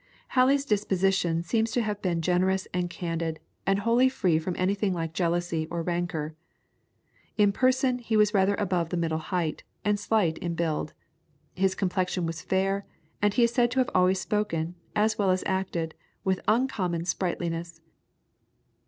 [0.29, 5.13] Halley's disposition seems to have been generous and candid, and wholly free from anything like
[5.13, 6.33] jealousy or rancour.
[7.37, 10.93] In person he was rather above the middle height, and slight in build;
[11.53, 12.83] his complexion was fair,
[13.21, 15.93] and he is said to have always spoken, as well as acted,
[16.23, 17.79] with uncommon sprightliness.